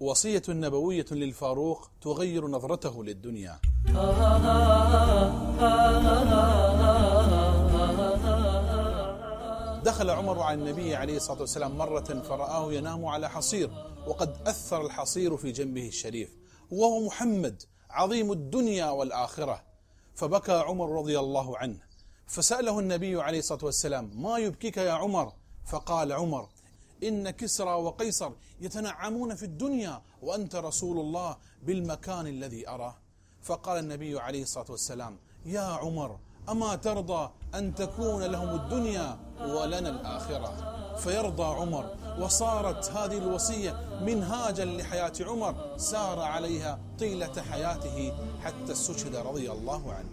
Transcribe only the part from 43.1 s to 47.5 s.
الوصية منهاجا لحياة عمر سار عليها طيلة